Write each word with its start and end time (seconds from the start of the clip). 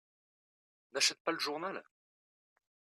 N'achète 0.93 1.21
pas 1.21 1.31
le 1.31 1.37
journal! 1.37 1.83